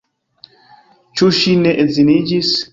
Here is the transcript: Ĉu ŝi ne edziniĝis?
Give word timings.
Ĉu 1.21 1.31
ŝi 1.41 1.55
ne 1.63 1.77
edziniĝis? 1.87 2.59